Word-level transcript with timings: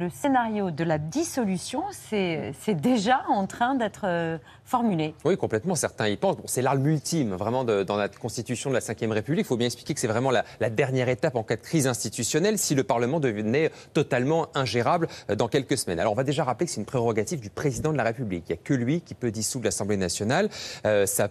le 0.00 0.08
scénario 0.08 0.70
de 0.70 0.82
la 0.82 0.96
dissolution, 0.96 1.82
c'est 1.92 2.74
déjà 2.74 3.22
en 3.28 3.46
train 3.46 3.74
d'être 3.74 4.06
euh, 4.06 4.38
formulé. 4.64 5.14
Oui, 5.26 5.36
complètement. 5.36 5.74
Certains 5.74 6.08
y 6.08 6.16
pensent. 6.16 6.38
C'est 6.46 6.62
l'arme 6.62 6.86
ultime, 6.86 7.34
vraiment, 7.34 7.64
dans 7.64 7.96
la 7.96 8.08
constitution 8.08 8.70
de 8.70 8.74
la 8.74 8.80
Ve 8.80 9.10
République. 9.12 9.44
Il 9.44 9.48
faut 9.48 9.58
bien 9.58 9.66
expliquer 9.66 9.92
que 9.92 10.00
c'est 10.00 10.06
vraiment 10.06 10.30
la, 10.30 10.70
dernière 10.70 11.10
étape 11.10 11.36
en 11.36 11.42
cas 11.42 11.56
de 11.56 11.60
crise 11.60 11.86
institutionnelle 11.86 12.56
si 12.56 12.74
le 12.74 12.82
Parlement 12.82 13.20
devenait 13.20 13.70
totalement 13.92 14.48
ingérable 14.54 15.06
euh, 15.28 15.36
dans 15.36 15.48
quelques 15.48 15.76
semaines. 15.76 16.00
Alors, 16.00 16.14
on 16.14 16.16
va 16.16 16.24
déjà 16.24 16.44
rappeler 16.44 16.64
que 16.66 16.72
c'est 16.72 16.80
une 16.80 16.86
prérogative 16.86 17.40
du 17.40 17.50
président 17.50 17.92
de 17.92 17.98
la 17.98 18.04
République. 18.04 18.44
Il 18.48 18.52
n'y 18.52 18.58
a 18.58 18.62
que 18.62 18.74
lui 18.74 19.02
qui 19.02 19.14
peut 19.14 19.30
dissoudre 19.30 19.66
l'Assemblée 19.66 19.98
nationale. 19.98 20.48
Euh, 20.86 21.04
ça 21.04 21.28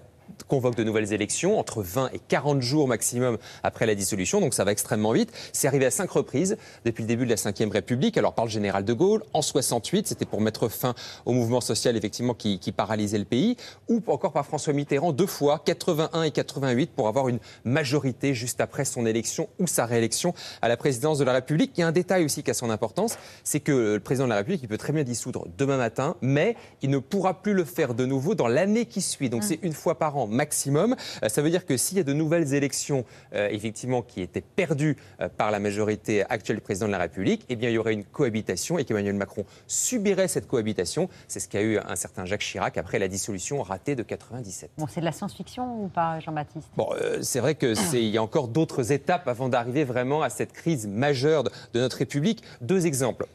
convoque 0.48 0.76
de 0.76 0.84
nouvelles 0.84 1.14
élections 1.14 1.60
entre 1.60 1.82
20 1.82 2.10
et 2.14 2.20
40 2.28 2.62
jours 2.62 2.88
maximum 2.88 3.38
après 3.64 3.86
la 3.86 3.96
dissolution, 3.96 4.42
donc 4.42 4.54
ça 4.54 4.64
va 4.64 4.72
extrêmement 4.72 5.12
vite. 5.12 5.32
C'est 5.54 5.68
arrivé 5.68 5.86
à 5.86 5.92
cinq 5.92 6.12
reprises 6.12 6.58
depuis 6.86 7.04
le 7.04 7.08
début 7.08 7.26
de 7.26 7.30
la 7.30 7.36
Ve 7.36 7.72
République, 7.72 8.18
alors 8.18 8.34
par 8.34 8.46
le 8.46 8.52
général 8.52 8.86
de 8.86 8.94
Gaulle, 8.94 9.24
en 9.34 9.42
68, 9.42 10.08
c'était 10.08 10.26
pour 10.26 10.42
mettre 10.42 10.68
fin 10.70 10.96
au 11.26 11.34
mouvement 11.34 11.62
social 11.62 11.96
effectivement 11.96 12.34
qui, 12.34 12.60
paralysait 12.76 13.18
le 13.18 13.26
pays, 13.26 13.58
ou 13.88 14.02
encore 14.08 14.32
par 14.32 14.46
François 14.46 14.74
Mitterrand 14.74 15.12
deux 15.12 15.26
fois, 15.26 15.62
81 15.66 16.24
et 16.24 16.32
88, 16.32 16.92
pour 16.96 17.08
avoir 17.08 17.28
une 17.28 17.40
majorité 17.64 18.34
juste 18.34 18.62
après 18.62 18.86
son 18.86 19.06
élection 19.06 19.50
ou 19.60 19.68
sa 19.68 19.86
réélection 19.86 20.34
à 20.62 20.68
la 20.68 20.78
présidence 20.78 21.18
de 21.18 21.24
la 21.24 21.34
République. 21.34 21.72
Il 21.78 21.82
y 21.82 21.84
a 21.84 21.88
un 21.88 21.92
détail 21.92 22.26
aussi 22.26 22.44
qui 22.44 22.52
a 22.52 22.54
son 22.54 22.70
importance, 22.70 23.18
c'est 23.44 23.60
que 23.60 23.94
le 23.94 24.00
président 24.00 24.26
de 24.26 24.30
la 24.30 24.38
République, 24.38 24.62
il 24.64 24.68
peut 24.68 24.78
très 24.78 24.94
bien 24.94 25.04
dissoudre 25.04 25.48
demain 25.58 25.78
matin, 25.78 26.16
mais 26.22 26.56
il 26.82 26.90
ne 26.90 27.00
pourra 27.00 27.42
plus 27.42 27.54
le 27.54 27.66
faire 27.66 27.94
de 27.94 28.06
nouveau 28.06 28.36
dans 28.36 28.48
l'année 28.48 28.86
qui 28.86 29.02
suit. 29.02 29.30
Donc 29.30 29.42
mmh. 29.42 29.48
c'est 29.48 29.60
une 29.64 29.74
fois 29.74 29.98
par 29.98 30.18
an 30.18 30.19
maximum. 30.28 30.96
Euh, 31.24 31.30
ça 31.30 31.42
veut 31.42 31.50
dire 31.50 31.66
que 31.66 31.78
s'il 31.78 31.98
y 31.98 32.02
a 32.02 32.04
de 32.04 32.14
nouvelles 32.14 32.54
élections, 32.54 33.06
euh, 33.34 33.48
effectivement, 33.52 34.02
qui 34.02 34.22
étaient 34.22 34.42
perdues 34.42 34.98
euh, 35.22 35.30
par 35.30 35.52
la 35.52 35.60
majorité 35.60 36.24
actuelle 36.30 36.58
du 36.58 36.62
président 36.62 36.88
de 36.88 36.92
la 36.92 36.98
République, 36.98 37.46
eh 37.50 37.56
bien, 37.56 37.70
il 37.70 37.74
y 37.74 37.78
aurait 37.78 37.94
une 37.94 38.04
cohabitation 38.04 38.78
et 38.78 38.86
qu'Emmanuel 38.86 39.16
Macron 39.16 39.46
subirait 39.68 40.28
cette 40.28 40.48
cohabitation. 40.48 41.10
C'est 41.28 41.40
ce 41.40 41.48
qu'a 41.48 41.62
eu 41.62 41.78
un 41.78 41.96
certain 41.96 42.26
Jacques 42.26 42.42
Chirac 42.42 42.78
après 42.78 43.00
la 43.00 43.08
dissolution 43.08 43.62
ratée 43.62 43.96
de 43.96 44.04
97. 44.04 44.72
Bon, 44.78 44.88
c'est 44.88 45.00
de 45.00 45.06
la 45.06 45.12
science-fiction 45.12 45.84
ou 45.84 45.88
pas, 45.88 46.20
Jean-Baptiste? 46.20 46.70
Bon, 46.76 46.90
c'est 47.22 47.40
vrai 47.40 47.56
qu'il 47.56 47.76
y 48.10 48.18
a 48.18 48.24
encore 48.24 48.48
d'autres 48.48 48.92
étapes 48.92 49.28
avant 49.28 49.50
d'arriver 49.50 49.84
vraiment 49.84 50.22
à 50.22 50.30
cette 50.30 50.54
crise 50.54 50.88
majeure 50.88 51.44
de 51.44 51.80
notre 51.80 51.98
République. 51.98 52.44
Deux 52.62 52.86
exemples. 52.86 53.28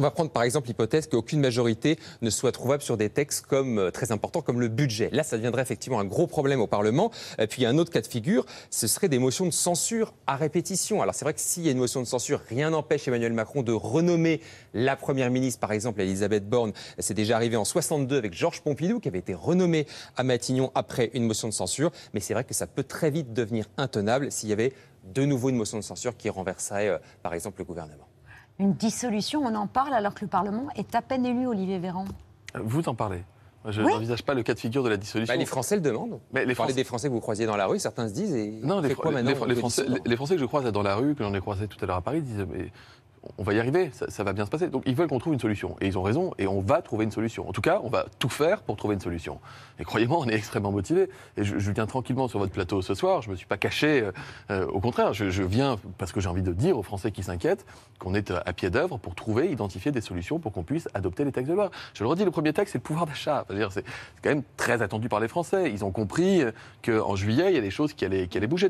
On 0.00 0.04
va 0.04 0.12
prendre 0.12 0.30
par 0.30 0.44
exemple 0.44 0.68
l'hypothèse 0.68 1.08
qu'aucune 1.08 1.40
majorité 1.40 1.98
ne 2.22 2.30
soit 2.30 2.52
trouvable 2.52 2.84
sur 2.84 2.96
des 2.96 3.10
textes 3.10 3.46
comme, 3.46 3.80
euh, 3.80 3.90
très 3.90 4.12
importants 4.12 4.42
comme 4.42 4.60
le 4.60 4.68
budget. 4.68 5.10
Là, 5.10 5.24
ça 5.24 5.36
deviendrait 5.36 5.62
effectivement 5.62 5.98
un 5.98 6.04
gros 6.04 6.28
problème 6.28 6.60
au 6.60 6.68
Parlement. 6.68 7.10
Et 7.40 7.48
puis, 7.48 7.62
il 7.62 7.64
y 7.64 7.66
a 7.66 7.70
un 7.70 7.78
autre 7.78 7.90
cas 7.90 8.00
de 8.00 8.06
figure, 8.06 8.46
ce 8.70 8.86
serait 8.86 9.08
des 9.08 9.18
motions 9.18 9.44
de 9.46 9.50
censure 9.50 10.14
à 10.28 10.36
répétition. 10.36 11.02
Alors, 11.02 11.16
c'est 11.16 11.24
vrai 11.24 11.34
que 11.34 11.40
s'il 11.40 11.64
y 11.64 11.68
a 11.68 11.72
une 11.72 11.78
motion 11.78 12.00
de 12.00 12.06
censure, 12.06 12.40
rien 12.48 12.70
n'empêche 12.70 13.08
Emmanuel 13.08 13.32
Macron 13.32 13.62
de 13.62 13.72
renommer 13.72 14.40
la 14.72 14.94
Première 14.94 15.32
ministre, 15.32 15.58
par 15.58 15.72
exemple, 15.72 16.00
Elisabeth 16.00 16.48
Borne. 16.48 16.72
C'est 17.00 17.14
déjà 17.14 17.34
arrivé 17.34 17.56
en 17.56 17.64
62 17.64 18.18
avec 18.18 18.34
Georges 18.34 18.60
Pompidou, 18.60 19.00
qui 19.00 19.08
avait 19.08 19.18
été 19.18 19.34
renommé 19.34 19.88
à 20.16 20.22
Matignon 20.22 20.70
après 20.76 21.10
une 21.14 21.24
motion 21.24 21.48
de 21.48 21.54
censure. 21.54 21.90
Mais 22.14 22.20
c'est 22.20 22.34
vrai 22.34 22.44
que 22.44 22.54
ça 22.54 22.68
peut 22.68 22.84
très 22.84 23.10
vite 23.10 23.32
devenir 23.32 23.66
intenable 23.76 24.30
s'il 24.30 24.48
y 24.48 24.52
avait 24.52 24.74
de 25.12 25.24
nouveau 25.24 25.48
une 25.48 25.56
motion 25.56 25.76
de 25.76 25.82
censure 25.82 26.16
qui 26.16 26.30
renverserait, 26.30 26.88
euh, 26.88 26.98
par 27.24 27.34
exemple, 27.34 27.58
le 27.58 27.64
gouvernement 27.64 28.07
une 28.58 28.74
dissolution, 28.74 29.42
on 29.44 29.54
en 29.54 29.66
parle 29.66 29.94
alors 29.94 30.14
que 30.14 30.22
le 30.22 30.28
Parlement 30.28 30.66
est 30.76 30.94
à 30.94 31.02
peine 31.02 31.24
élu, 31.24 31.46
Olivier 31.46 31.78
Véran 31.78 32.04
Vous 32.54 32.88
en 32.88 32.94
parlez 32.94 33.24
je 33.66 33.82
n'envisage 33.82 34.22
pas 34.22 34.34
le 34.34 34.42
cas 34.42 34.54
de 34.54 34.60
figure 34.60 34.82
de 34.82 34.88
la 34.88 34.96
dissolution. 34.96 35.34
Bah, 35.34 35.38
les 35.38 35.44
Français 35.44 35.74
le 35.74 35.82
demandent. 35.82 36.20
Mais 36.32 36.46
les 36.46 36.54
Français... 36.54 36.72
des 36.72 36.84
Français 36.84 37.08
que 37.08 37.12
vous 37.12 37.20
croisiez 37.20 37.44
dans 37.44 37.56
la 37.56 37.66
rue, 37.66 37.78
certains 37.78 38.08
se 38.08 38.14
disent. 38.14 38.34
Et 38.34 38.50
non, 38.62 38.80
les, 38.80 38.94
Français, 38.94 39.22
les, 40.06 40.16
Français, 40.16 40.34
que 40.36 40.40
je 40.40 40.46
croise 40.46 40.64
dans 40.72 40.82
la 40.82 40.94
rue, 40.94 41.14
que 41.14 41.24
j'en 41.24 41.34
ai 41.34 41.40
croisé 41.40 41.66
tout 41.66 41.76
à 41.82 41.86
l'heure 41.86 41.96
à 41.96 42.00
Paris, 42.00 42.22
disent 42.22 42.46
mais 42.48 42.70
on 43.36 43.42
va 43.42 43.54
y 43.54 43.60
arriver, 43.60 43.90
ça, 43.92 44.24
va 44.24 44.32
bien 44.32 44.44
se 44.44 44.50
passer. 44.50 44.68
Donc 44.68 44.82
ils 44.86 44.94
veulent 44.94 45.08
qu'on 45.08 45.18
trouve 45.18 45.32
une 45.32 45.40
solution. 45.40 45.76
Et 45.80 45.86
ils 45.86 45.98
ont 45.98 46.02
raison, 46.02 46.32
et 46.38 46.46
on 46.46 46.60
va 46.60 46.82
trouver 46.82 47.04
une 47.04 47.10
solution. 47.10 47.48
En 47.48 47.52
tout 47.52 47.60
cas, 47.60 47.80
on 47.82 47.88
va 47.88 48.06
tout 48.18 48.28
faire 48.28 48.62
pour 48.62 48.76
trouver 48.76 48.94
une 48.94 49.00
solution. 49.00 49.40
Et 49.78 49.84
croyez-moi, 49.84 50.18
on 50.20 50.28
est 50.28 50.34
extrêmement 50.34 50.72
motivés. 50.72 51.08
Et 51.36 51.44
je, 51.44 51.70
viens 51.70 51.86
tranquillement 51.86 52.28
sur 52.28 52.38
votre 52.38 52.52
plateau 52.52 52.82
ce 52.82 52.94
soir, 52.94 53.22
je 53.22 53.28
ne 53.28 53.32
me 53.32 53.36
suis 53.36 53.46
pas 53.46 53.56
caché, 53.56 54.00
euh, 54.00 54.12
euh, 54.50 54.66
au 54.66 54.80
contraire, 54.80 55.12
je, 55.12 55.42
viens 55.42 55.76
parce 55.98 56.12
que 56.12 56.20
j'ai 56.20 56.28
envie 56.28 56.42
de 56.42 56.52
dire 56.52 56.78
aux 56.78 56.82
Français 56.82 57.12
qui 57.12 57.22
s'inquiètent 57.22 57.64
qu'on 57.98 58.14
est 58.14 58.30
à 58.30 58.52
pied 58.52 58.70
d'œuvre 58.70 58.98
pour 58.98 59.14
trouver, 59.14 59.50
identifier 59.50 59.92
des 59.92 60.00
solutions 60.00 60.38
pour 60.38 60.52
qu'on 60.52 60.62
puisse 60.62 60.88
adopter 60.94 61.24
les 61.24 61.32
textes 61.32 61.50
de 61.50 61.54
loi. 61.54 61.70
Je 61.94 62.02
le 62.02 62.08
redis, 62.08 62.24
le 62.24 62.30
premier 62.30 62.52
texte, 62.52 62.72
c'est 62.72 62.78
le 62.78 62.82
pouvoir 62.82 63.06
d'achat. 63.06 63.44
C'est 63.70 63.84
quand 64.22 64.30
même 64.30 64.42
très 64.56 64.82
attendu 64.82 65.08
par 65.08 65.20
les 65.20 65.28
Français. 65.28 65.70
Ils 65.70 65.84
ont 65.84 65.90
compris 65.90 66.42
qu'en 66.84 67.16
juillet, 67.16 67.50
il 67.50 67.54
y 67.54 67.58
a 67.58 67.62
des 67.62 67.70
choses 67.70 67.92
qui 67.92 68.04
allaient, 68.04 68.46
bouger. 68.46 68.68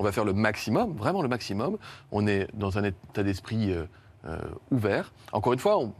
On 0.00 0.02
va 0.02 0.12
faire 0.12 0.24
le 0.24 0.32
maximum, 0.32 0.96
vraiment 0.96 1.20
le 1.20 1.28
maximum. 1.28 1.76
On 2.10 2.26
est 2.26 2.48
dans 2.54 2.78
un 2.78 2.84
état 2.84 3.22
d'esprit... 3.22 3.72
Euh, 3.72 3.84
euh, 4.26 4.38
ouvert. 4.70 5.14
Encore 5.32 5.54
une 5.54 5.58
fois, 5.58 5.78
on, 5.78 5.94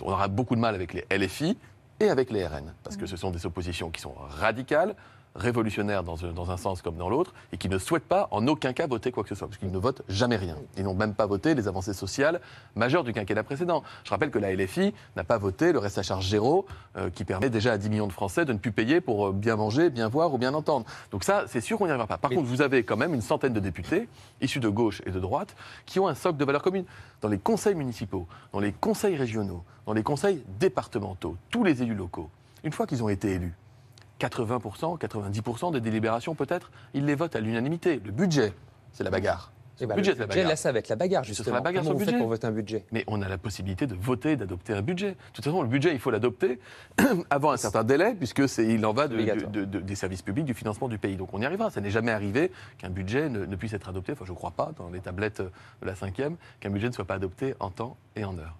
aura 0.00 0.28
beaucoup 0.28 0.54
de 0.54 0.60
mal 0.60 0.74
avec 0.74 0.94
les 0.94 1.04
LFI 1.14 1.58
et 2.00 2.08
avec 2.08 2.30
les 2.30 2.46
RN, 2.46 2.72
parce 2.84 2.96
que 2.96 3.04
ce 3.04 3.18
sont 3.18 3.30
des 3.30 3.44
oppositions 3.44 3.90
qui 3.90 4.00
sont 4.00 4.14
radicales, 4.30 4.96
révolutionnaires 5.36 6.02
dans, 6.02 6.16
dans, 6.16 6.50
un 6.50 6.56
sens 6.56 6.82
comme 6.82 6.96
dans 6.96 7.08
l'autre, 7.08 7.34
et 7.52 7.56
qui 7.56 7.68
ne 7.68 7.78
souhaitent 7.78 8.04
pas 8.04 8.28
en 8.30 8.46
aucun 8.46 8.72
cas 8.72 8.86
voter 8.86 9.12
quoi 9.12 9.22
que 9.22 9.28
ce 9.28 9.34
soit, 9.34 9.48
parce 9.48 9.58
qu'ils 9.58 9.70
ne 9.70 9.78
votent 9.78 10.02
jamais 10.08 10.36
rien. 10.36 10.56
Ils 10.76 10.84
n'ont 10.84 10.94
même 10.94 11.14
pas 11.14 11.26
voté 11.26 11.54
les 11.54 11.68
avancées 11.68 11.92
sociales 11.92 12.40
majeures 12.74 13.04
du 13.04 13.12
quinquennat 13.12 13.42
précédent. 13.42 13.82
Je 14.04 14.10
rappelle 14.10 14.30
que 14.30 14.38
la 14.38 14.54
LFI 14.54 14.94
n'a 15.16 15.24
pas 15.24 15.38
voté 15.38 15.72
le 15.72 15.78
reste 15.78 15.98
à 15.98 16.02
charge 16.02 16.28
zéro, 16.28 16.66
euh, 16.96 17.10
qui 17.10 17.24
permet 17.24 17.50
déjà 17.50 17.72
à 17.72 17.78
10 17.78 17.90
millions 17.90 18.06
de 18.06 18.12
Français 18.12 18.44
de 18.44 18.52
ne 18.52 18.58
plus 18.58 18.72
payer 18.72 19.00
pour 19.00 19.28
euh, 19.28 19.32
bien 19.32 19.56
manger, 19.56 19.90
bien 19.90 20.08
voir 20.08 20.32
ou 20.32 20.38
bien 20.38 20.54
entendre. 20.54 20.86
Donc 21.10 21.24
ça, 21.24 21.44
c'est 21.48 21.60
sûr 21.60 21.78
qu'on 21.78 21.86
n'y 21.86 21.90
arrivera 21.90 22.06
pas. 22.06 22.18
Par 22.18 22.30
contre, 22.30 22.46
vous 22.46 22.62
avez 22.62 22.84
quand 22.84 22.96
même 22.96 23.14
une 23.14 23.22
centaine 23.22 23.52
de 23.52 23.60
députés, 23.60 24.08
issus 24.40 24.60
de 24.60 24.68
gauche 24.68 25.02
et 25.06 25.10
de 25.10 25.20
droite, 25.20 25.54
qui 25.84 26.00
ont 26.00 26.08
un 26.08 26.14
socle 26.14 26.38
de 26.38 26.44
valeurs 26.44 26.62
communes. 26.62 26.86
Dans 27.20 27.28
les 27.28 27.38
conseils 27.38 27.74
municipaux, 27.74 28.26
dans 28.52 28.60
les 28.60 28.72
conseils 28.72 29.16
régionaux, 29.16 29.64
dans 29.86 29.92
les 29.92 30.02
conseils 30.02 30.42
départementaux, 30.58 31.36
tous 31.50 31.64
les 31.64 31.82
élus 31.82 31.94
locaux, 31.94 32.30
une 32.64 32.72
fois 32.72 32.86
qu'ils 32.86 33.02
ont 33.02 33.08
été 33.08 33.32
élus, 33.32 33.54
80%, 34.20 34.98
90% 34.98 35.72
des 35.72 35.80
délibérations 35.80 36.34
peut-être, 36.34 36.70
ils 36.94 37.04
les 37.04 37.14
votent 37.14 37.36
à 37.36 37.40
l'unanimité. 37.40 38.00
Le 38.04 38.12
budget, 38.12 38.52
c'est 38.92 39.04
la 39.04 39.10
bagarre. 39.10 39.52
le 39.78 39.84
eh 39.84 39.86
ben, 39.86 39.94
budget, 39.94 40.14
le 40.14 40.26
budget 40.26 40.44
là, 40.44 40.56
ça 40.56 40.72
va 40.72 40.78
être 40.78 40.88
la 40.88 40.96
bagarre, 40.96 41.22
justement. 41.24 41.54
la 41.56 41.60
bagarre 41.60 41.84
Comment 41.84 41.98
sur 41.98 42.00
le 42.00 42.04
budget. 42.06 42.18
pour 42.18 42.28
voter 42.28 42.46
un 42.46 42.52
budget? 42.52 42.84
Mais 42.92 43.04
on 43.06 43.20
a 43.20 43.28
la 43.28 43.36
possibilité 43.36 43.86
de 43.86 43.94
voter, 43.94 44.36
d'adopter 44.36 44.72
un 44.72 44.82
budget. 44.82 45.10
De 45.10 45.16
toute 45.34 45.44
façon, 45.44 45.62
le 45.62 45.68
budget, 45.68 45.92
il 45.92 45.98
faut 45.98 46.10
l'adopter 46.10 46.58
avant 47.30 47.52
un 47.52 47.56
certain 47.58 47.84
délai, 47.84 48.14
puisque 48.14 48.42
il 48.58 48.84
en 48.86 48.92
va 48.92 49.08
des 49.08 49.94
services 49.94 50.22
publics, 50.22 50.46
du 50.46 50.54
financement 50.54 50.88
du 50.88 50.98
pays. 50.98 51.16
Donc 51.16 51.34
on 51.34 51.40
y 51.40 51.46
arrivera. 51.46 51.70
Ça 51.70 51.80
n'est 51.80 51.90
jamais 51.90 52.12
arrivé 52.12 52.50
qu'un 52.78 52.90
budget 52.90 53.28
ne, 53.28 53.44
ne, 53.44 53.56
puisse 53.56 53.74
être 53.74 53.88
adopté, 53.88 54.12
enfin 54.12 54.24
je 54.24 54.32
ne 54.32 54.36
crois 54.36 54.52
pas, 54.52 54.72
dans 54.78 54.88
les 54.88 55.00
tablettes 55.00 55.42
de 55.42 55.86
la 55.86 55.94
cinquième, 55.94 56.36
qu'un 56.60 56.70
budget 56.70 56.88
ne 56.88 56.92
soit 56.92 57.04
pas 57.04 57.14
adopté 57.14 57.54
en 57.60 57.70
temps 57.70 57.96
et 58.14 58.24
en 58.24 58.38
heure. 58.38 58.56